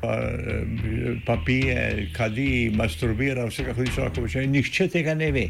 Pa, 0.00 0.16
pa 1.26 1.36
pije, 1.46 2.08
kadi, 2.16 2.72
masturbira, 2.74 3.44
vse 3.44 3.64
kako 3.64 3.84
ti 3.84 4.00
lahko 4.00 4.24
reče. 4.24 4.46
Nihče 4.46 4.88
tega 4.88 5.14
ne 5.14 5.32
ve. 5.32 5.48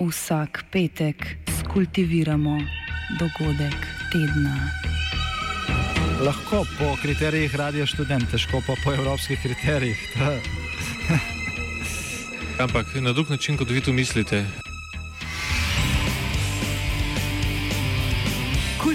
Vsak 0.00 0.64
petek 0.72 1.26
skultiviramo 1.60 2.58
dogodek 3.18 3.76
tedna. 4.12 4.56
Lahko 6.24 6.64
po 6.78 6.96
kriterijih 7.02 7.54
radio 7.54 7.86
študent, 7.86 8.30
težko 8.30 8.62
pa 8.66 8.74
po 8.84 8.92
evropskih 8.92 9.38
kriterijih. 9.42 9.98
Ampak 12.64 12.86
na 13.00 13.12
drug 13.12 13.30
način, 13.30 13.56
kot 13.56 13.70
vi 13.70 13.80
to 13.80 13.92
mislite. 13.92 14.44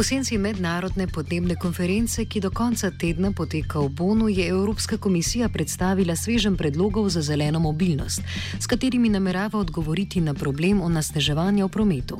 V 0.00 0.04
senci 0.04 0.38
mednarodne 0.40 1.04
podnebne 1.12 1.60
konference, 1.60 2.24
ki 2.24 2.40
do 2.40 2.48
konca 2.48 2.88
tedna 2.88 3.36
poteka 3.36 3.84
v 3.84 3.92
Bonu, 3.92 4.32
je 4.32 4.48
Evropska 4.48 4.96
komisija 4.96 5.48
predstavila 5.52 6.16
svežen 6.16 6.56
predlogov 6.56 7.12
za 7.12 7.20
zeleno 7.20 7.60
mobilnost, 7.60 8.24
s 8.56 8.64
katerimi 8.66 9.12
namerava 9.12 9.60
odgovoriti 9.60 10.24
na 10.24 10.32
problem 10.32 10.80
onesnaževanja 10.80 11.64
v 11.64 11.68
prometu. 11.68 12.16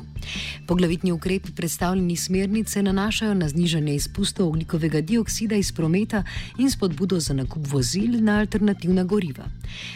Poglavitni 0.67 1.11
ukrepi 1.11 1.51
predstavljeni 1.57 2.15
smernice 2.15 2.83
nanašajo 2.83 3.33
na 3.33 3.49
znižanje 3.49 3.95
izpustov 3.95 4.53
oglikovega 4.53 5.01
dioksida 5.01 5.55
iz 5.57 5.71
prometa 5.73 6.23
in 6.61 6.69
spodbudo 6.69 7.19
za 7.19 7.33
nakup 7.33 7.65
vozil 7.65 8.21
na 8.21 8.37
alternativna 8.45 9.03
goriva. 9.03 9.49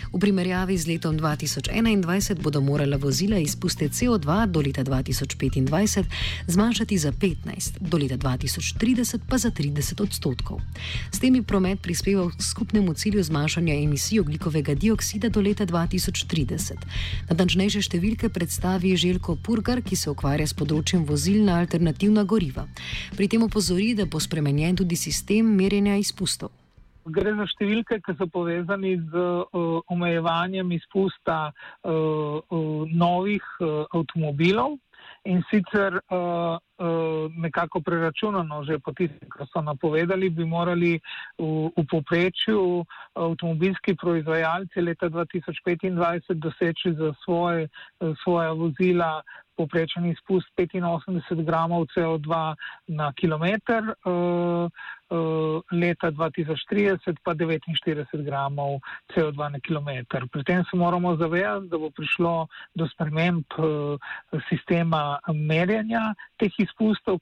V 0.09 0.19
primerjavi 0.19 0.77
z 0.77 0.87
letom 0.87 1.19
2021 1.19 2.41
bodo 2.41 2.61
morala 2.61 2.97
vozila 2.97 3.37
izpuste 3.37 3.89
CO2 3.89 4.47
do 4.49 4.61
leta 4.61 4.83
2025 4.83 6.03
zmanjšati 6.47 6.97
za 6.97 7.11
15 7.11 7.74
do 7.79 7.97
leta 7.97 8.17
2030 8.17 9.25
pa 9.29 9.37
za 9.37 9.51
30 9.51 10.01
odstotkov. 10.01 10.61
S 11.11 11.19
tem 11.19 11.33
bi 11.33 11.41
promet 11.41 11.81
prispeval 11.81 12.29
k 12.31 12.41
skupnemu 12.41 12.93
cilju 12.93 13.23
zmanjšanja 13.23 13.75
emisij 13.83 14.19
oglikovega 14.19 14.75
dioksida 14.75 15.29
do 15.29 15.41
leta 15.41 15.65
2030. 15.65 16.85
Natančnejše 17.29 17.81
številke 17.81 18.29
predstavi 18.29 18.95
Željko 18.97 19.37
Purgar, 19.43 19.81
ki 19.81 19.95
se 19.95 20.09
ukvarja 20.09 20.47
s 20.47 20.57
področjem 20.57 21.05
vozil 21.05 21.43
na 21.45 21.59
alternativna 21.61 22.23
goriva. 22.23 22.67
Pri 23.15 23.27
tem 23.27 23.43
opozori, 23.43 23.93
da 23.95 24.05
bo 24.05 24.19
spremenjen 24.19 24.77
tudi 24.81 24.95
sistem 24.95 25.49
merjenja 25.55 25.97
izpustov. 26.01 26.53
Gre 27.05 27.35
za 27.37 27.45
številke, 27.45 27.99
ki 28.01 28.15
so 28.17 28.25
povezani 28.33 28.95
z 28.97 29.13
uh, 29.13 29.77
omejevanjem 29.93 30.71
izpusta 30.73 31.51
uh, 31.51 31.91
uh, 31.93 32.81
novih 32.89 33.45
uh, 33.61 33.85
avtomobilov 33.93 34.79
in 35.29 35.43
sicer 35.51 35.99
uh, 36.01 36.57
nekako 37.37 37.79
preračunano, 37.81 38.63
že 38.63 38.79
po 38.79 38.91
tistem, 38.91 39.29
kar 39.29 39.47
so 39.47 39.61
napovedali, 39.61 40.29
bi 40.29 40.45
morali 40.45 40.99
v, 41.39 41.71
v 41.71 41.85
poprečju 41.87 42.83
avtomobilski 43.15 43.95
proizvajalci 43.95 44.81
leta 44.81 45.09
2025 45.09 46.33
doseči 46.35 46.93
za 46.93 47.13
svoje, 47.23 47.67
svoja 48.23 48.51
vozila 48.51 49.23
poprečen 49.55 50.05
izpust 50.05 50.51
85 50.57 51.43
gramov 51.43 51.87
CO2 51.95 52.55
na 52.87 53.13
kilometr. 53.13 53.95
Leta 55.71 56.11
2030 56.11 57.23
pa 57.23 57.35
49 57.35 58.25
gramov 58.25 58.81
CO2 59.15 59.39
na 59.51 59.59
kilometr. 59.59 60.27
Pri 60.27 60.43
tem 60.43 60.63
se 60.65 60.77
moramo 60.77 61.15
zavedati, 61.15 61.69
da 61.69 61.77
bo 61.77 61.89
prišlo 61.89 62.47
do 62.75 62.87
sprememb 62.87 63.45
sistema 64.49 65.19
merjenja 65.29 66.13
teh 66.37 66.51
izpustov, 66.59 66.64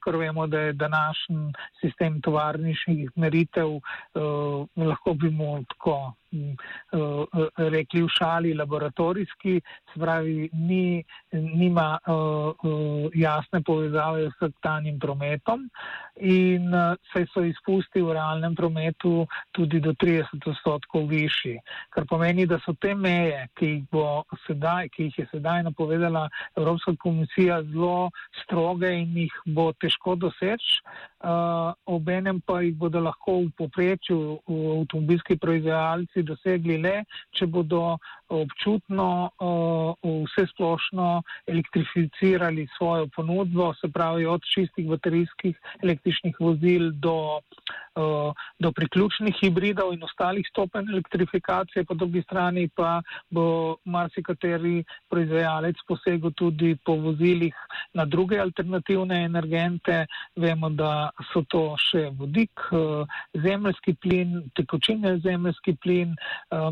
ker 0.04 0.16
vemo, 0.16 0.46
da 0.46 0.58
je 0.58 0.72
današnji 0.72 1.52
sistem 1.80 2.20
tovarniških 2.20 3.10
meritev, 3.16 3.80
lahko 4.76 5.14
bi 5.14 5.30
mu 5.30 5.64
tako 5.64 6.12
rekli 7.56 8.02
v 8.02 8.08
šali 8.18 8.54
laboratorijski, 8.54 9.60
se 9.92 10.00
pravi, 10.00 10.48
ni, 10.52 11.04
nima 11.32 11.98
jasne 13.14 13.62
povezave 13.62 14.30
s 14.30 14.50
tanjim 14.60 14.98
prometom 14.98 15.68
in 16.16 16.70
se 17.12 17.26
so 17.32 17.42
izpusti 17.44 18.02
v 18.02 18.12
realnem 18.12 18.54
prometu 18.54 19.26
tudi 19.52 19.80
do 19.80 19.92
30 19.92 20.48
odstotkov 20.50 21.08
višji, 21.10 21.58
kar 21.90 22.06
pomeni, 22.06 22.46
da 22.46 22.58
so 22.64 22.74
te 22.80 22.94
meje, 22.94 23.48
ki 23.58 23.66
jih, 23.66 24.04
sedaj, 24.46 24.88
ki 24.94 25.08
jih 25.08 25.18
je 25.18 25.26
sedaj 25.32 25.62
napovedala 25.66 26.28
Evropska 26.56 26.94
komisija, 27.02 27.62
zelo 27.62 28.10
stroge 28.42 28.92
in 28.94 29.16
jih 29.24 29.34
bo 29.46 29.72
težko 29.72 30.14
doseči, 30.14 30.80
obenem 31.90 32.40
pa 32.46 32.60
jih 32.62 32.74
bodo 32.76 33.00
lahko 33.00 33.40
v 33.44 33.50
poprečju 33.58 34.18
avtomobilski 34.44 35.36
proizvajalci 35.40 36.23
dosegli 36.24 36.78
le, 36.82 37.04
če 37.36 37.46
bodo 37.46 37.98
občutno 38.34 39.08
vse 40.02 40.46
splošno 40.52 41.22
elektrificirali 41.50 42.66
svojo 42.76 43.08
ponudbo, 43.16 43.72
se 43.80 43.90
pravi 43.92 44.26
od 44.26 44.42
čistih 44.54 44.88
baterijskih 44.88 45.56
električnih 45.82 46.40
vozil 46.40 46.90
do, 47.04 47.40
do 48.58 48.72
priključnih 48.72 49.34
hibridov 49.40 49.92
in 49.94 50.02
ostalih 50.04 50.46
stopenj 50.48 50.90
elektrifikacije, 50.92 51.84
po 51.84 51.94
drugi 51.94 52.22
strani 52.22 52.68
pa 52.68 53.02
bo 53.30 53.76
marsikateri 53.84 54.84
proizvajalec 55.10 55.76
posegel 55.88 56.32
tudi 56.32 56.76
po 56.84 56.96
vozilih 56.96 57.54
na 57.94 58.04
druge 58.04 58.38
alternativne 58.38 59.24
energente. 59.24 60.06
Vemo, 60.36 60.70
da 60.70 61.10
so 61.32 61.44
to 61.48 61.62
še 61.78 62.08
vodik, 62.18 62.66
zemljski 63.34 63.94
plin, 63.94 64.42
tekočine 64.54 65.18
zemljski 65.18 65.76
plin, 65.82 66.16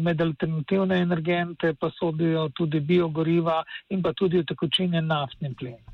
med 0.01 0.21
alternativne 0.21 0.99
energente 1.03 1.75
pa 1.75 1.91
sodijo 1.99 2.49
tudi 2.57 2.81
biogoriva 2.81 3.63
in 3.91 4.03
pa 4.03 4.13
tudi 4.13 4.45
tekočine 4.45 5.03
naftni 5.03 5.55
plin. 5.55 5.92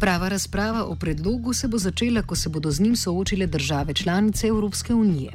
Prava 0.00 0.28
razprava 0.28 0.84
o 0.84 0.94
predlogu 0.96 1.52
se 1.52 1.68
bo 1.68 1.78
začela, 1.78 2.22
ko 2.22 2.36
se 2.36 2.48
bodo 2.48 2.70
z 2.70 2.80
njim 2.80 2.96
soočile 2.96 3.46
države 3.46 3.94
članice 3.94 4.46
Evropske 4.46 4.94
unije. 4.94 5.32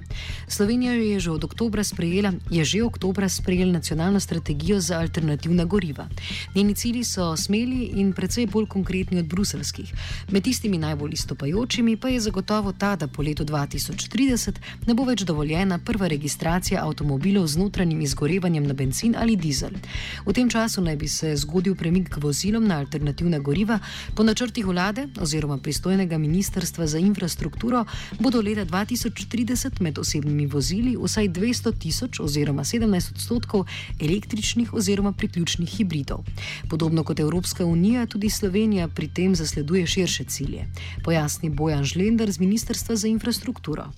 Slovenija 0.47 0.93
je 0.93 1.19
že 1.19 1.31
od 1.31 1.43
oktobra 1.43 1.83
sprejela, 1.83 2.31
je 2.49 2.65
že 2.65 2.83
oktobra 2.83 3.29
sprejela 3.29 3.71
nacionalno 3.71 4.19
strategijo 4.19 4.79
za 4.79 4.97
alternativna 4.99 5.65
goriva. 5.65 6.07
Njeni 6.55 6.75
cilji 6.75 7.03
so 7.03 7.37
smeli 7.37 7.83
in 7.93 8.13
precej 8.13 8.47
bolj 8.47 8.65
konkretni 8.65 9.19
od 9.19 9.25
bruselskih. 9.25 9.93
Med 10.31 10.43
tistimi 10.43 10.77
najbolj 10.77 11.13
izstopajočimi 11.13 11.97
pa 11.97 12.09
je 12.09 12.19
zagotovo 12.19 12.71
ta, 12.71 12.95
da 12.95 13.07
po 13.07 13.21
letu 13.21 13.45
2030 13.45 14.51
ne 14.87 14.93
bo 14.93 15.03
več 15.03 15.21
dovoljena 15.21 15.79
prva 15.79 16.07
registracija 16.07 16.85
avtomobilov 16.85 17.47
z 17.47 17.57
notranjim 17.57 18.01
izgorevanjem 18.01 18.67
na 18.67 18.73
benzin 18.73 19.15
ali 19.17 19.35
dizel. 19.35 19.77
V 20.25 20.33
tem 20.33 20.49
času 20.49 20.81
naj 20.81 20.95
bi 20.95 21.07
se 21.07 21.35
zgodil 21.35 21.75
premik 21.75 22.09
k 22.09 22.17
vozilom 22.17 22.67
na 22.67 22.79
alternativna 22.79 23.39
goriva 23.39 23.79
po 24.15 24.23
načrtu 24.23 24.54
načrtih 24.55 24.65
vlade 24.65 25.07
oziroma 25.21 25.57
pristojnega 25.57 26.17
ministrstva 26.17 26.87
za 26.87 26.97
infrastrukturo 26.97 27.85
bodo 28.19 28.41
leta 28.41 28.65
2030 28.65 29.81
med 29.81 29.99
osebnimi 29.99 30.45
vozili 30.47 30.95
vsaj 30.95 31.27
200 31.27 31.73
tisoč 31.79 32.19
oziroma 32.19 32.63
17 32.63 33.11
odstotkov 33.11 33.65
električnih 34.01 34.73
oziroma 34.73 35.11
priključnih 35.11 35.69
hibridov. 35.69 36.23
Podobno 36.69 37.03
kot 37.03 37.19
Evropska 37.19 37.65
unija, 37.65 38.05
tudi 38.05 38.29
Slovenija 38.29 38.87
pri 38.87 39.07
tem 39.07 39.35
zasleduje 39.35 39.87
širše 39.87 40.23
cilje. 40.23 40.67
Pojasni 41.03 41.49
Bojan 41.49 41.83
Žlender 41.83 42.31
z 42.31 42.39
Ministrstva 42.39 42.95
za 42.95 43.07
infrastrukturo. 43.07 43.91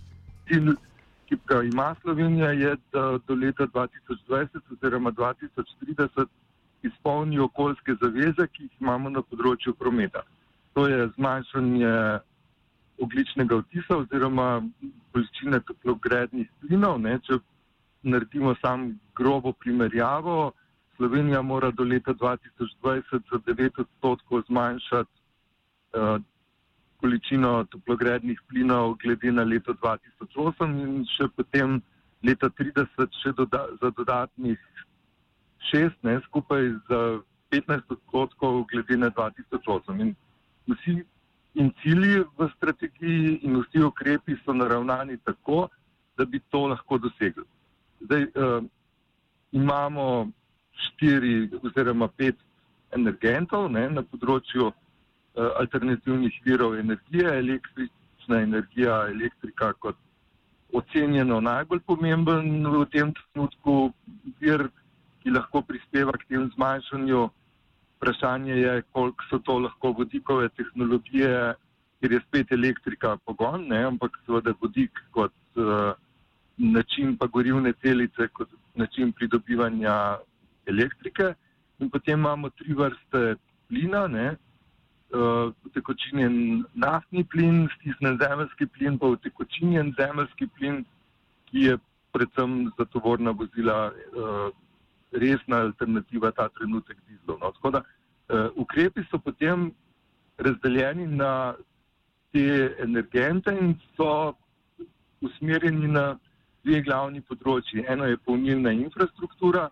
In 0.49 0.75
ki 1.29 1.35
ga 1.47 1.61
ima 1.61 1.95
Slovenija, 2.01 2.51
je, 2.51 2.75
da 2.93 3.19
do 3.27 3.35
leta 3.35 3.67
2020 3.67 4.47
oziroma 4.71 5.11
2030 5.11 6.25
izpolni 6.81 7.39
okoljske 7.39 7.93
zaveze, 8.01 8.47
ki 8.47 8.63
jih 8.63 8.81
imamo 8.81 9.09
na 9.09 9.21
področju 9.21 9.73
prometa. 9.73 10.23
To 10.77 10.87
je 10.87 11.09
zmanjšanje 11.15 12.19
ogličnega 13.01 13.55
vtisa 13.57 13.97
oziroma 13.97 14.61
količine 15.11 15.59
toplogrednih 15.65 16.49
plinov. 16.61 16.99
Ne, 17.01 17.15
če 17.25 17.39
naredimo 18.05 18.53
sam 18.61 18.83
grobo 19.17 19.55
primerjavo, 19.57 20.51
Slovenija 20.97 21.41
mora 21.41 21.71
do 21.71 21.83
leta 21.83 22.13
2020 22.13 23.25
za 23.31 23.39
9 23.47 23.79
odstotkov 23.85 24.43
zmanjšati 24.51 25.17
uh, 25.97 26.21
količino 27.01 27.63
toplogrednih 27.73 28.41
plinov 28.49 28.93
glede 29.01 29.31
na 29.31 29.43
leto 29.43 29.73
2008 29.81 30.77
in 30.85 31.01
še 31.15 31.25
potem 31.33 31.81
leta 32.21 32.51
30 32.61 33.17
še 33.23 33.33
doda 33.41 33.65
za 33.81 33.89
dodatnih 33.97 34.61
6, 35.73 35.99
ne, 36.05 36.19
skupaj 36.29 36.69
za 36.85 37.01
15 37.49 37.97
odstotkov 37.97 38.63
glede 38.69 39.01
na 39.01 39.09
2008. 39.09 40.01
In 40.05 40.15
vsi 40.67 41.03
in 41.57 41.71
cilji 41.81 42.23
v 42.37 42.49
strategiji 42.55 43.39
in 43.43 43.59
vsi 43.61 43.83
ukrepi 43.83 44.37
so 44.45 44.53
naravnani 44.53 45.17
tako, 45.25 45.67
da 46.17 46.25
bi 46.25 46.39
to 46.49 46.67
lahko 46.67 46.97
dosegli. 46.97 47.45
Zdaj 48.01 48.23
uh, 48.23 48.63
imamo 49.51 50.27
štiri 50.71 51.49
oziroma 51.63 52.07
pet 52.07 52.35
energentov 52.91 53.71
ne, 53.71 53.87
na 53.89 54.03
področju 54.03 54.67
uh, 54.67 54.73
alternativnih 55.61 56.41
virov 56.45 56.77
energije, 56.77 57.31
električna 57.39 58.41
energija, 58.41 58.99
elektrika 59.13 59.73
kot 59.73 59.97
ocenjeno 60.73 61.39
najbolj 61.41 61.79
pomemben 61.87 62.67
v 62.67 62.85
tem 62.91 63.13
trenutku 63.17 63.93
vir, 64.41 64.67
ki 65.23 65.33
lahko 65.33 65.61
prispeva 65.65 66.13
k 66.17 66.27
tem 66.29 66.49
zmanjšanju 66.55 67.27
Vprašanje 67.97 68.53
je, 68.53 68.81
koliko 68.93 69.25
so 69.29 69.39
to 69.39 69.59
lahko 69.59 69.91
vodikove 69.97 70.49
tehnologije, 70.49 71.53
ker 72.01 72.11
je 72.13 72.19
spet 72.27 72.51
elektrika 72.51 73.15
pogon, 73.25 73.65
ne? 73.67 73.83
ampak 73.89 74.19
seveda 74.25 74.53
vodik 74.61 74.99
kot 75.11 75.33
uh, 75.57 75.93
način 76.57 77.15
pa 77.17 77.25
gorivne 77.27 77.73
celice, 77.81 78.27
kot 78.27 78.53
način 78.75 79.11
pridobivanja 79.11 80.17
elektrike. 80.65 81.33
In 81.79 81.89
potem 81.89 82.19
imamo 82.19 82.49
tri 82.49 82.73
vrste 82.73 83.35
plina, 83.69 84.05
uh, 84.05 85.53
utekočinjen 85.65 86.63
naftni 86.73 87.23
plin, 87.23 87.67
stisnen 87.79 88.19
zemljski 88.21 88.65
plin, 88.65 88.97
pa 88.99 89.09
utekočinjen 89.17 89.93
zemljski 89.97 90.47
plin, 90.57 90.83
ki 91.49 91.65
je 91.69 91.77
predvsem 92.13 92.71
za 92.77 92.85
tovorna 92.85 93.31
vozila. 93.31 93.91
Uh, 94.13 94.53
resna 95.11 95.61
alternativa 95.61 96.31
ta 96.31 96.49
trenutek 96.49 96.97
dizlov. 97.07 97.39
No. 97.39 97.51
Tako 97.51 97.71
da 97.71 97.81
uh, 97.81 98.49
ukrepi 98.55 99.03
so 99.11 99.19
potem 99.19 99.71
razdeljeni 100.37 101.07
na 101.07 101.55
te 102.31 102.75
energente 102.79 103.51
in 103.51 103.75
so 103.95 104.33
usmerjeni 105.21 105.87
na 105.87 106.17
dve 106.63 106.81
glavni 106.81 107.21
področji. 107.21 107.85
Eno 107.87 108.05
je 108.05 108.17
polnilna 108.17 108.71
infrastruktura, 108.75 109.69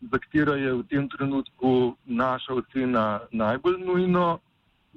za 0.00 0.18
katero 0.18 0.54
je 0.54 0.74
v 0.74 0.84
tem 0.90 1.08
trenutku 1.08 1.96
naša 2.04 2.60
ocena 2.60 3.20
najbolj 3.32 3.80
nujno 3.82 4.38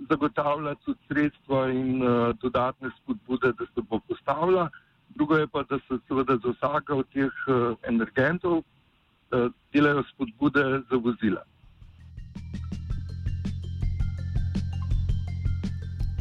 zagotavljati 0.09 0.93
sredstva 1.07 1.69
in 1.71 2.01
uh, 2.01 2.35
dodatne 2.41 2.91
spodbude, 2.99 3.53
da 3.57 3.65
se 3.65 3.81
bo 3.89 3.99
postavila. 3.99 4.69
Drugo 5.15 5.37
je 5.37 5.47
pa, 5.47 5.63
da 5.63 5.79
se 5.87 5.97
seveda 6.07 6.37
za 6.43 6.53
vsaka 6.53 6.95
od 6.95 7.09
teh 7.13 7.33
uh, 7.47 7.73
energentov 7.87 8.61
delajo 9.73 10.03
spodbude 10.13 10.63
za 10.89 10.97
vozila. 10.97 11.43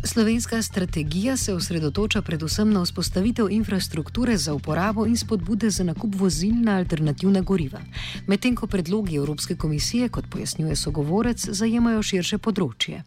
Slovenska 0.04 0.62
strategija 0.62 1.36
se 1.36 1.54
osredotoča 1.54 2.22
predvsem 2.22 2.72
na 2.72 2.82
vzpostavitev 2.82 3.50
infrastrukture 3.50 4.36
za 4.36 4.54
uporabo 4.54 5.06
in 5.06 5.16
spodbude 5.16 5.70
za 5.70 5.84
nakup 5.84 6.14
vozil 6.14 6.54
na 6.64 6.76
alternativna 6.76 7.40
goriva, 7.40 7.78
medtem 8.26 8.56
ko 8.56 8.66
predlogi 8.66 9.16
Evropske 9.16 9.56
komisije, 9.56 10.08
kot 10.08 10.24
pojasnjuje 10.30 10.76
sogovorec, 10.76 11.44
zajemajo 11.50 12.02
širše 12.02 12.38
področje. 12.38 13.02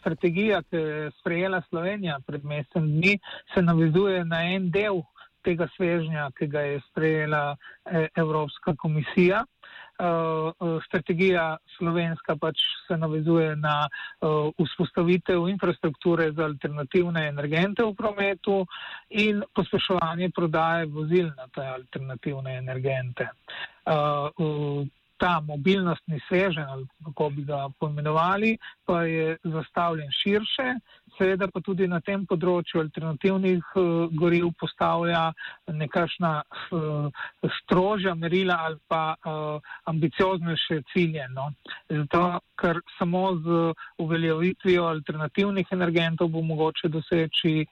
Strategija, 0.00 0.62
ki 0.62 0.76
je 0.76 1.10
sprejela 1.20 1.62
Slovenija 1.68 2.20
pred 2.26 2.44
mesecem 2.44 2.86
dni, 2.86 3.18
se 3.54 3.62
navezuje 3.62 4.24
na 4.24 4.42
en 4.54 4.70
del 4.70 5.02
tega 5.48 5.68
svežnja, 5.76 6.28
ki 6.36 6.50
ga 6.52 6.66
je 6.68 6.80
sprejela 6.90 7.44
eh, 7.56 8.08
Evropska 8.16 8.76
komisija. 8.76 9.44
Uh, 9.98 10.78
strategija 10.86 11.56
slovenska 11.74 12.36
pač 12.38 12.60
se 12.86 12.94
navezuje 12.96 13.56
na 13.56 13.88
vzpostavitev 14.54 15.48
infrastrukture 15.50 16.28
za 16.32 16.44
alternativne 16.46 17.24
energente 17.26 17.82
v 17.82 17.96
prometu 17.98 18.60
in 19.10 19.42
pospeševanje 19.54 20.30
prodaje 20.30 20.86
vozil 20.86 21.32
na 21.34 21.48
te 21.50 21.66
alternativne 21.66 22.54
energente. 22.62 23.26
Ta 25.18 25.40
mobilnostni 25.42 26.20
svežen, 26.28 26.64
ali 26.68 26.86
kako 27.04 27.30
bi 27.34 27.44
ga 27.44 27.68
poimenovali, 27.80 28.56
pa 28.86 29.02
je 29.02 29.36
zastavljen 29.44 30.10
širše, 30.14 30.68
seveda 31.18 31.48
pa 31.52 31.60
tudi 31.64 31.88
na 31.90 32.00
tem 32.04 32.24
področju 32.26 32.80
alternativnih 32.84 33.72
uh, 33.74 34.06
goriv 34.14 34.52
postavlja 34.60 35.24
nekašna 35.74 36.32
uh, 36.44 37.24
strožja 37.60 38.14
merila 38.14 38.60
ali 38.68 38.78
pa 38.88 39.02
uh, 39.16 39.72
ambicioznejše 39.90 40.82
cilje. 40.92 41.26
No. 41.34 41.50
Zato, 41.90 42.22
ker 42.58 42.80
samo 42.98 43.24
z 43.42 43.58
uveljavitvijo 44.02 44.86
alternativnih 44.88 45.66
energentov 45.72 46.30
bo 46.34 46.42
mogoče 46.42 46.88
doseči 46.90 47.66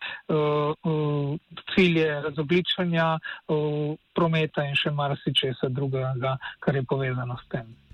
cilje 1.75 2.09
razobličanja 2.27 3.07
uh, 3.17 3.95
prometa 4.17 4.65
in 4.65 4.77
še 4.79 4.93
marsičesa 4.97 5.69
drugega, 5.69 6.37
kar 6.65 6.79
je 6.79 6.85
povezano 6.89 7.36
s 7.37 7.49
tem. 7.49 7.86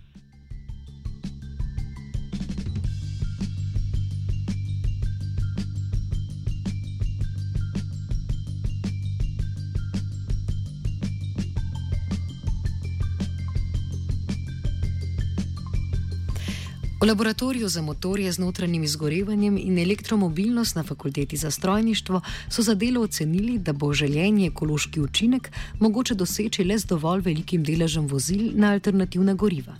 V 17.03 17.07
laboratoriju 17.07 17.69
za 17.69 17.83
motorje 17.83 18.33
z 18.33 18.39
notranjim 18.39 18.85
izgorevanjem 18.85 19.59
in 19.59 19.79
elektromobilnost 19.79 20.77
na 20.77 20.83
fakulteti 20.83 21.37
za 21.37 21.51
strojništvo 21.51 22.21
so 22.49 22.63
za 22.63 22.75
delo 22.75 23.01
ocenili, 23.03 23.59
da 23.59 23.73
bo 23.73 23.93
željeni 23.93 24.47
ekološki 24.47 25.01
učinek 25.01 25.51
mogoče 25.81 26.15
doseči 26.15 26.65
le 26.65 26.79
z 26.79 26.87
dovolj 26.87 27.21
velikim 27.21 27.65
deležem 27.65 28.07
vozil 28.07 28.53
na 28.55 28.71
alternativna 28.71 29.35
goriva. 29.35 29.75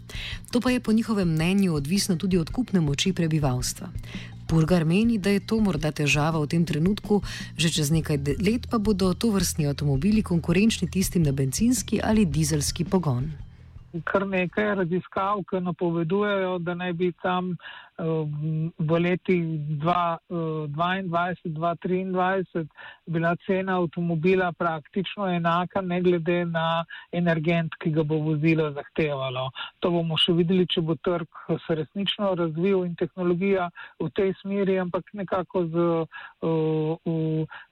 To 0.51 0.61
pa 0.61 0.71
je 0.71 0.81
po 0.81 0.93
njihovem 0.93 1.29
mnenju 1.29 1.75
odvisno 1.75 2.17
tudi 2.17 2.39
od 2.39 2.51
kupne 2.51 2.81
moči 2.81 3.13
prebivalstva. 3.13 3.89
Burgar 4.49 4.85
meni, 4.85 5.19
da 5.19 5.31
je 5.31 5.47
to 5.47 5.61
morda 5.61 5.93
težava 5.93 6.43
v 6.43 6.47
tem 6.47 6.67
trenutku, 6.67 7.23
že 7.57 7.71
čez 7.71 7.91
nekaj 7.91 8.19
let 8.19 8.67
pa 8.71 8.79
bodo 8.79 9.15
to 9.15 9.31
vrstni 9.31 9.67
avtomobili 9.67 10.23
konkurenčni 10.23 10.91
tistim 10.91 11.23
na 11.23 11.33
benzinski 11.33 12.01
ali 12.03 12.27
dizelski 12.27 12.85
pogon 12.85 13.31
kar 14.01 14.27
nekaj 14.27 14.75
raziskav, 14.75 15.43
ki 15.51 15.61
napovedujejo, 15.61 16.59
da 16.59 16.75
naj 16.75 16.93
bi 16.93 17.13
tam 17.23 17.57
v 17.99 18.99
letih 18.99 19.45
2022-2023 19.79 22.67
bila 23.07 23.37
cena 23.47 23.77
avtomobila 23.77 24.53
praktično 24.53 25.29
enaka, 25.29 25.81
ne 25.81 26.01
glede 26.01 26.45
na 26.45 26.85
energent, 27.13 27.75
ki 27.79 27.91
ga 27.91 28.03
bo 28.03 28.19
vozilo 28.19 28.73
zahtevalo. 28.73 29.51
To 29.81 29.91
bomo 29.91 30.17
še 30.17 30.33
videli, 30.33 30.67
če 30.67 30.81
bo 30.81 30.95
trg 31.05 31.27
se 31.67 31.75
resnično 31.75 32.35
razvil 32.39 32.85
in 32.87 32.95
tehnologija 32.97 33.71
v 34.01 34.11
tej 34.17 34.35
smeri, 34.41 34.79
ampak 34.81 35.05
nekako 35.13 35.67
z, 35.69 36.07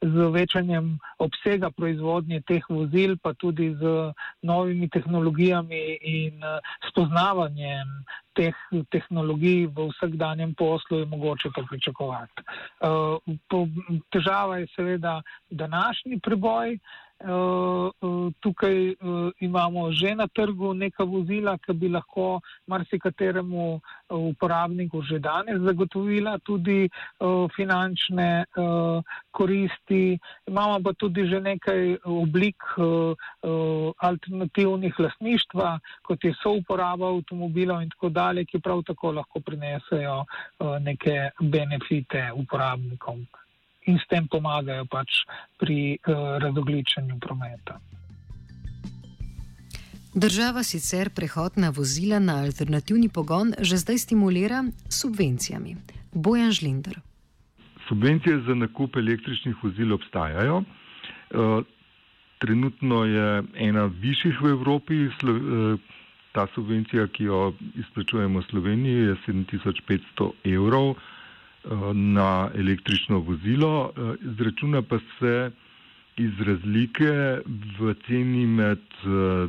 z 0.03 0.31
večanjem 0.37 0.99
obsega 1.19 1.71
proizvodnje 1.71 2.41
teh 2.47 2.63
vozil, 2.69 3.17
pa 3.23 3.33
tudi 3.35 3.75
z 3.75 4.13
novimi 4.43 4.89
tehnologijami 4.89 5.99
in 6.01 6.41
spoznavanjem 6.91 8.05
teh 8.35 8.55
tehnologij 8.91 9.67
v 9.75 9.91
vsakdanjem 10.11 10.55
poslu 10.55 10.99
je 10.99 11.07
mogoče 11.07 11.49
to 11.55 11.65
pričakovati. 11.71 12.43
Uh, 12.81 13.99
težava 14.11 14.59
je 14.59 14.67
seveda 14.77 15.23
današnji 15.51 16.21
preboj 16.21 16.79
Tukaj 18.41 18.97
imamo 19.41 19.93
že 19.93 20.15
na 20.15 20.27
trgu 20.27 20.73
neka 20.75 21.05
vozila, 21.05 21.59
ki 21.59 21.73
bi 21.77 21.89
lahko 21.93 22.41
marsikateremu 22.67 23.81
uporabniku 24.09 25.03
že 25.03 25.19
danes 25.21 25.61
zagotovila 25.61 26.39
tudi 26.41 26.89
finančne 27.57 28.45
koristi. 29.31 30.17
Imamo 30.49 30.81
pa 30.81 30.93
tudi 30.97 31.29
že 31.29 31.41
nekaj 31.41 32.01
oblik 32.05 32.57
alternativnih 34.01 34.95
lasništva, 34.99 35.79
kot 36.03 36.25
je 36.25 36.33
souporaba 36.41 37.13
avtomobilov 37.13 37.83
in 37.83 37.91
tako 37.93 38.09
dalje, 38.09 38.45
ki 38.45 38.65
prav 38.65 38.81
tako 38.83 39.13
lahko 39.13 39.41
prinesejo 39.45 40.25
neke 40.81 41.31
benefite 41.41 42.33
uporabnikom 42.33 43.27
in 43.91 43.99
s 43.99 44.07
tem 44.11 44.29
pomagajo 44.31 44.87
pač 44.91 45.23
pri 45.61 45.99
uh, 45.99 46.39
razogličenju 46.43 47.19
prometa. 47.21 47.81
Država 50.15 50.63
sicer 50.67 51.11
prehod 51.15 51.59
na 51.63 51.71
vozila 51.71 52.19
na 52.19 52.41
alternativni 52.43 53.09
pogon 53.09 53.55
že 53.59 53.79
zdaj 53.79 53.99
stimulira 53.99 54.65
s 54.89 55.03
subvencijami. 55.03 55.77
Bojan 56.15 56.51
Žlinder. 56.51 56.99
Subvencije 57.89 58.41
za 58.47 58.55
nakup 58.55 58.97
električnih 58.97 59.55
vozil 59.63 59.95
obstajajo. 59.95 60.63
Uh, 60.63 61.63
trenutno 62.39 63.05
je 63.05 63.43
ena 63.55 63.87
višjih 63.87 64.43
v 64.43 64.51
Evropi. 64.57 65.07
Uh, 65.23 65.79
ta 66.33 66.47
subvencija, 66.55 67.07
ki 67.07 67.25
jo 67.25 67.53
izplačujemo 67.75 68.41
v 68.41 68.47
Sloveniji, 68.51 68.99
je 69.11 69.17
7500 69.27 70.31
evrov. 70.55 70.95
Na 71.95 72.51
električno 72.55 73.19
vozilo, 73.19 73.93
eh, 73.97 74.15
izračuna 74.33 74.83
pa 74.83 74.99
se 75.19 75.51
iz 76.17 76.41
razlike 76.41 77.11
v 77.79 77.95
ceni 78.07 78.47
med 78.47 78.81
eh, 79.05 79.49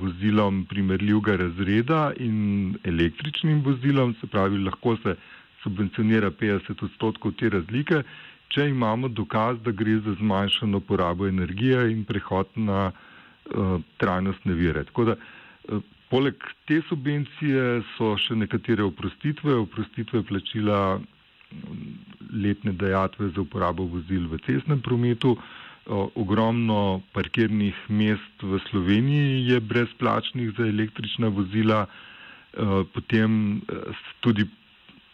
vozilom 0.00 0.64
primerljivega 0.66 1.36
razreda 1.36 2.12
in 2.18 2.74
električnim 2.84 3.62
vozilom, 3.62 4.14
se 4.20 4.26
pravi, 4.26 4.58
lahko 4.58 4.96
se 5.04 5.14
subvencionira 5.62 6.30
50 6.30 6.84
odstotkov 6.84 7.32
te 7.38 7.48
razlike, 7.48 8.02
če 8.48 8.68
imamo 8.68 9.08
dokaz, 9.08 9.62
da 9.64 9.70
gre 9.70 10.00
za 10.04 10.16
zmanjšano 10.18 10.80
porabo 10.80 11.26
energije 11.26 11.92
in 11.92 12.04
prehod 12.04 12.50
na 12.56 12.90
uh, 12.90 13.78
trajnostne 14.02 14.54
vire. 14.58 14.82
Tako 14.90 15.04
da 15.04 15.14
uh, 15.16 15.80
poleg 16.10 16.42
te 16.68 16.82
subvencije 16.88 17.82
so 17.94 18.16
še 18.18 18.36
nekatere 18.36 18.84
oprostitve, 18.84 19.54
oprostitve 19.62 20.22
plačila 20.28 21.00
letne 22.32 22.72
dejatve 22.74 23.28
za 23.28 23.40
uporabo 23.40 23.84
vozil 23.86 24.28
v 24.28 24.38
cestnem 24.40 24.80
prometu. 24.80 25.36
Ogromno 26.14 26.78
parkirnih 27.12 27.74
mest 27.90 28.38
v 28.40 28.60
Sloveniji 28.62 29.48
je 29.48 29.58
brezplačnih 29.60 30.52
za 30.54 30.62
električna 30.64 31.26
vozila, 31.28 31.86
potem 32.94 33.58
tudi 34.20 34.46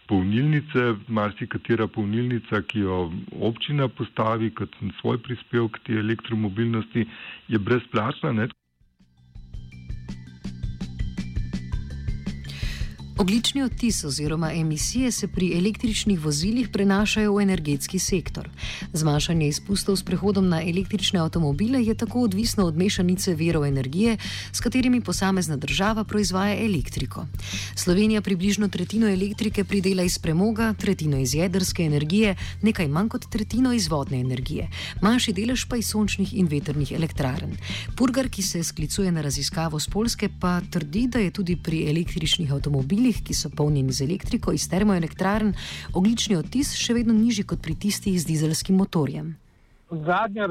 polnilnice, 0.07 0.85
marsikatera 1.09 1.87
polnilnica, 1.87 2.61
ki 2.63 2.81
jo 2.81 2.99
občina 3.41 3.89
postavi 3.89 4.51
kot 4.51 4.73
svoj 5.01 5.19
prispevek 5.19 5.73
k 5.73 5.87
tej 5.87 5.99
elektromobilnosti, 5.99 7.05
je 7.49 7.59
brezplačna. 7.61 8.33
Ne? 8.35 8.49
Oglični 13.19 13.63
odtis 13.63 14.05
oziroma 14.05 14.53
emisije 14.53 15.11
se 15.13 15.29
pri 15.29 15.59
električnih 15.59 16.21
vozilih 16.21 16.69
prenašajo 16.69 17.33
v 17.35 17.43
energetski 17.43 17.99
sektor. 17.99 18.49
Zmanjšanje 18.93 19.49
izpustov 19.49 19.97
s 19.97 20.05
prehodom 20.07 20.49
na 20.49 20.61
električne 20.63 21.19
avtomobile 21.21 21.83
je 21.83 21.95
tako 21.95 22.21
odvisno 22.21 22.67
od 22.67 22.77
mešanice 22.77 23.35
verov 23.35 23.65
energije, 23.65 24.17
s 24.53 24.61
katerimi 24.61 25.01
posamezna 25.01 25.57
država 25.57 26.05
proizvaja 26.05 26.55
elektriko. 26.65 27.27
Slovenija 27.75 28.23
približno 28.23 28.69
tretjino 28.69 29.09
elektrike 29.09 29.65
pridela 29.65 30.03
iz 30.03 30.19
premoga, 30.19 30.75
tretjino 30.79 31.19
iz 31.19 31.35
jedrske 31.35 31.83
energije, 31.83 32.37
nekaj 32.63 32.89
manj 32.89 33.09
kot 33.09 33.27
tretjino 33.31 33.73
iz 33.73 33.89
vodne 33.89 34.21
energije, 34.21 34.71
manjši 35.03 35.33
delež 35.33 35.65
pa 35.65 35.77
iz 35.77 35.91
sončnih 35.91 36.35
in 36.35 36.47
veternih 36.47 36.93
elektrarn. 36.93 37.59
Purgar, 37.97 38.29
ki 38.29 38.43
se 38.43 38.63
sklicuje 38.65 39.13
na 39.13 39.21
raziskavo 39.21 39.81
z 39.81 39.91
Polske, 39.91 40.31
pa 40.41 40.61
trdi, 40.71 41.07
da 41.09 41.19
je 41.19 41.31
tudi 41.31 41.57
pri 41.57 41.85
električnih 41.91 42.53
avtomobilih 42.53 43.08
avtomobilih, 43.09 43.25
ki 43.25 43.35
so 43.35 43.51
polnjeni 43.51 43.93
z 43.93 44.05
elektriko 44.05 44.53
iz 44.53 44.69
termoelektrarn, 44.69 45.55
oglični 45.95 46.37
odtis 46.37 46.75
še 46.77 46.95
vedno 46.95 47.15
nižji 47.15 47.45
kot 47.45 47.61
pri 47.63 47.75
tistih 47.75 48.19
z 48.21 48.27
dizelskim 48.27 48.77
motorjem. 48.77 49.37
Zadnja 49.89 50.47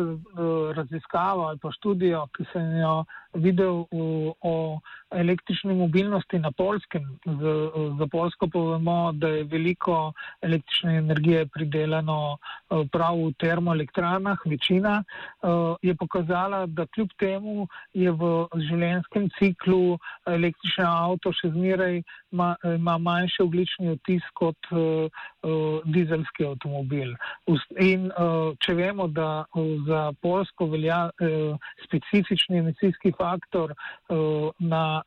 raziskava 0.74 1.50
ali 1.50 1.60
pa 1.62 1.70
študijo, 1.72 2.28
ki 2.34 2.46
sem 2.52 2.80
jo 2.82 3.06
videl 3.34 3.86
o 4.42 4.80
električni 5.12 5.74
mobilnosti 5.74 6.40
na 6.40 6.52
polskem. 6.52 7.04
Za 8.00 8.08
Polsko 8.12 8.48
povemo, 8.48 9.12
da 9.14 9.28
je 9.28 9.44
veliko 9.44 10.14
električne 10.42 10.98
energije 10.98 11.46
pridelano 11.46 12.38
eh, 12.38 12.84
prav 12.92 13.16
v 13.16 13.34
termoelektrarnah, 13.40 14.40
večina 14.46 15.04
eh, 15.04 15.48
je 15.82 15.96
pokazala, 15.96 16.66
da 16.66 16.86
kljub 16.86 17.10
temu 17.20 17.68
je 17.94 18.12
v 18.12 18.48
življenjskem 18.70 19.30
ciklu 19.40 19.98
električni 20.26 20.84
avto 20.88 21.32
še 21.32 21.52
zmeraj 21.56 22.02
ima 22.32 22.98
manjši 22.98 23.42
oglični 23.44 23.90
otis 23.90 24.24
kot 24.34 24.58
uh, 24.72 25.10
dizelski 25.86 26.46
avtomobil. 26.46 27.14
In 27.80 28.10
uh, 28.12 28.52
če 28.64 28.76
vemo, 28.76 29.08
da 29.08 29.46
uh, 29.46 29.70
za 29.88 30.02
Polsko 30.22 30.68
velja 30.72 31.08
uh, 31.10 31.70
specifični 31.86 32.60
emisijski 32.60 33.14
faktor 33.18 33.72
uh, 33.74 34.52
na 34.60 35.02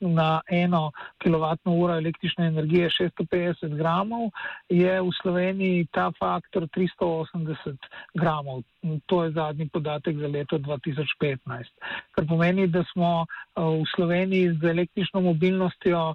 na 0.00 0.40
eno 0.50 0.90
kilovatno 1.18 1.72
uro 1.72 1.96
električne 1.96 2.46
energije 2.46 2.90
650 2.90 3.76
gramov, 3.76 4.30
je 4.68 5.00
v 5.00 5.10
Sloveniji 5.22 5.86
ta 5.92 6.12
faktor 6.18 6.68
380 6.68 7.76
gramov. 8.14 8.62
To 9.06 9.24
je 9.24 9.30
zadnji 9.30 9.68
podatek 9.68 10.16
za 10.18 10.28
leto 10.28 10.58
2015. 10.58 11.72
Kar 12.12 12.26
pomeni, 12.28 12.66
da 12.66 12.84
smo 12.92 13.26
v 13.56 13.84
Sloveniji 13.94 14.58
z 14.60 14.64
električno 14.64 15.20
mobilnostjo 15.20 16.14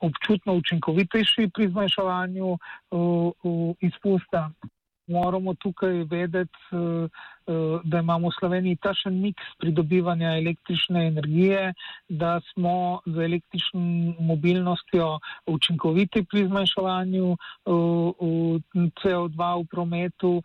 občutno 0.00 0.54
učinkovitejši 0.54 1.50
pri 1.54 1.68
zmanjševanju 1.68 2.58
izpusta 3.80 4.50
moramo 5.06 5.54
tukaj 5.54 6.04
vedeti, 6.10 6.58
eh, 6.72 7.08
eh, 7.46 7.80
da 7.84 7.98
imamo 7.98 8.28
v 8.28 8.36
Sloveniji 8.38 8.76
tašen 8.76 9.20
miks 9.20 9.44
pridobivanja 9.58 10.36
električne 10.38 11.06
energije, 11.06 11.72
da 12.08 12.40
smo 12.52 13.00
z 13.06 13.18
električno 13.18 13.80
mobilnostjo 14.20 15.18
učinkoviti 15.46 16.24
pri 16.24 16.46
zmanjševanju 16.46 17.32
eh, 17.32 17.70
CO2 19.02 19.62
v 19.62 19.66
prometu 19.70 20.42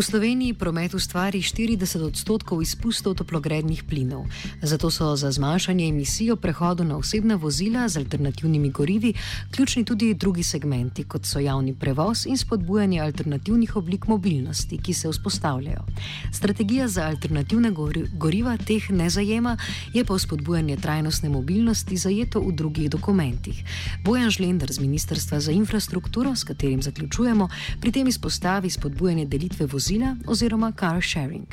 V 0.00 0.04
Sloveniji 0.08 0.54
promet 0.56 0.94
ustvari 0.96 1.42
40 1.44 2.00
odstotkov 2.00 2.62
izpustov 2.64 3.20
toplogrednih 3.20 3.84
plinov, 3.84 4.24
zato 4.64 4.88
so 4.88 5.12
za 5.12 5.28
zmanjšanje 5.28 5.88
emisij 5.92 6.32
o 6.32 6.36
prehodu 6.40 6.84
na 6.88 6.96
osebna 6.96 7.36
vozila 7.36 7.84
z 7.88 8.00
alternativnimi 8.00 8.70
gorivi 8.70 9.12
ključni 9.52 9.84
tudi 9.84 10.14
drugi 10.14 10.42
segmenti, 10.42 11.04
kot 11.04 11.28
so 11.28 11.38
javni 11.38 11.74
prevoz 11.76 12.24
in 12.26 12.38
spodbujanje 12.40 13.00
alternativnih 13.00 13.76
oblik 13.76 14.06
mobilnosti, 14.08 14.78
ki 14.80 14.94
se 14.94 15.08
vzpostavljajo. 15.08 15.84
Strategija 16.32 16.88
za 16.88 17.04
alternativne 17.04 17.70
goriva 18.16 18.56
teh 18.56 18.90
ne 18.90 19.10
zajema, 19.10 19.56
je 19.92 20.04
pa 20.04 20.18
spodbujanje 20.18 20.76
trajnostne 20.76 21.28
mobilnosti 21.28 21.96
zajeto 21.96 22.40
v 22.40 22.52
drugih 22.52 22.90
dokumentih. 22.90 23.64
Bojan 24.04 24.30
Žlender 24.30 24.72
z 24.72 24.80
Ministrstva 24.80 25.40
za 25.40 25.52
infrastrukturo, 25.52 26.36
s 26.36 26.44
katerim 26.44 26.82
zaključujemo, 26.82 27.48
pri 27.80 27.92
tem 27.92 28.08
izpostavi 28.08 28.70
spodbujanje 28.70 29.26
delitve 29.26 29.66
vozil 29.66 29.89
vozila 29.90 30.16
oziroma 30.26 30.72
car 30.72 31.02
sharing. 31.02 31.46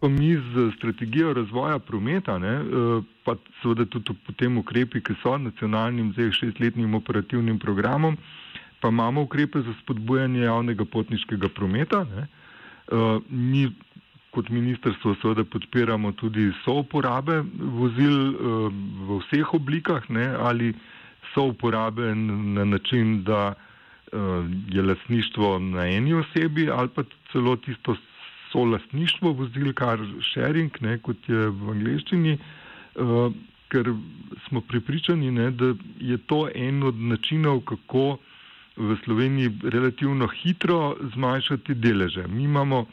Pa 0.00 0.08
mi 0.08 0.34
z 0.34 0.72
strategijo 0.76 1.32
razvoja 1.32 1.78
prometa, 1.78 2.38
ne, 2.38 2.48
eh, 2.48 3.02
pa 3.24 3.36
seveda 3.62 3.84
tudi 3.84 4.14
potem 4.26 4.58
ukrepi, 4.58 5.00
ki 5.00 5.14
so 5.22 5.38
nacionalnim, 5.38 6.12
zdaj 6.12 6.30
šestletnim 6.32 6.94
operativnim 6.94 7.58
programom, 7.58 8.16
pa 8.80 8.88
imamo 8.88 9.22
ukrepe 9.22 9.60
za 9.60 9.74
spodbujanje 9.82 10.40
javnega 10.40 10.84
potniškega 10.84 11.48
prometa. 11.48 12.04
Ne. 12.04 12.26
Eh, 12.92 13.20
mi 13.28 13.72
kot 14.30 14.48
ministrstvo 14.48 15.14
seveda 15.22 15.44
podpiramo 15.44 16.12
tudi 16.12 16.52
souporabe 16.64 17.42
vozil 17.54 18.14
eh, 18.28 18.34
v 19.08 19.20
vseh 19.20 19.54
oblikah 19.54 20.10
ne, 20.10 20.26
ali 20.26 20.74
souporabe 21.34 22.14
na 22.14 22.64
način, 22.64 23.22
da 23.24 23.54
je 24.70 24.82
lasništvo 24.82 25.58
na 25.58 25.86
eni 25.90 26.14
osebi 26.14 26.70
ali 26.70 26.88
pa 26.88 27.02
celo 27.34 27.56
tisto 27.58 27.96
solastništvo 28.52 29.32
vozil, 29.34 29.72
kar 29.74 29.98
sharing, 30.30 30.70
ne, 30.80 30.94
kot 31.02 31.28
je 31.28 31.48
v 31.50 31.72
angleščini, 31.74 32.36
uh, 32.38 33.26
ker 33.72 33.90
smo 34.46 34.62
pripričani, 34.62 35.32
ne, 35.34 35.48
da 35.50 35.72
je 36.00 36.18
to 36.30 36.44
en 36.54 36.82
od 36.86 37.00
načinov, 37.10 37.64
kako 37.66 38.06
v 38.76 38.96
Sloveniji 39.04 39.50
relativno 39.64 40.26
hitro 40.28 40.78
zmanjšati 41.14 41.74
deleže. 41.76 42.24
Mi 42.28 42.44
imamo, 42.44 42.84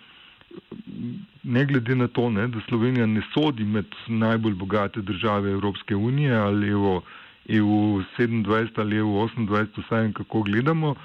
ne 1.44 1.66
glede 1.66 1.96
na 1.96 2.08
to, 2.08 2.30
ne, 2.30 2.48
da 2.48 2.62
Slovenija 2.68 3.06
ne 3.06 3.22
sodi 3.34 3.66
med 3.66 3.86
najbolj 4.08 4.54
bogate 4.56 5.02
države 5.02 5.52
Evropske 5.52 5.96
unije 5.96 6.36
ali 6.36 6.70
EU, 6.70 7.02
EU 7.50 7.78
27 8.18 8.46
ali 8.78 8.98
EU 8.98 9.08
28, 9.28 9.82
vsaj 9.82 10.12
kako 10.14 10.42
gledamo, 10.42 10.96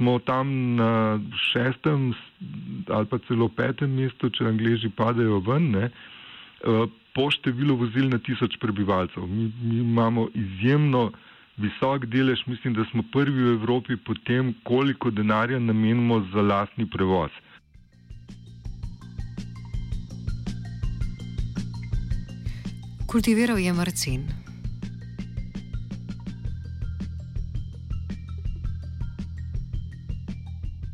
smo 0.00 0.18
tam 0.18 0.74
na 0.80 1.20
šestem 1.52 2.14
ali 2.88 3.06
pa 3.06 3.18
celo 3.28 3.48
petem 3.48 3.92
mestu, 3.92 4.30
če 4.32 4.48
angliži 4.48 4.88
padejo 4.96 5.42
ven, 5.44 5.68
ne, 5.76 5.90
po 7.12 7.26
številu 7.28 7.76
vozil 7.76 8.08
na 8.08 8.16
tisoč 8.16 8.56
prebivalcev. 8.62 9.26
Mi, 9.28 9.50
mi 9.60 9.82
imamo 9.84 10.30
izjemno 10.32 11.10
visok 11.60 12.08
delež, 12.08 12.46
mislim, 12.48 12.74
da 12.74 12.88
smo 12.88 13.04
prvi 13.12 13.44
v 13.44 13.54
Evropi 13.60 14.00
po 14.00 14.16
tem, 14.24 14.54
koliko 14.64 15.12
denarja 15.12 15.60
namenimo 15.60 16.22
za 16.32 16.40
lastni 16.40 16.88
prevoz. 16.88 17.30
Kultiviral 23.10 23.58
je 23.58 23.72
Marcin. 23.72 24.39